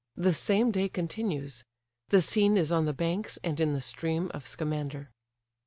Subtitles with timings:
[0.17, 1.63] The same day continues.
[2.09, 5.11] The scene is on the banks and in the stream of Scamander.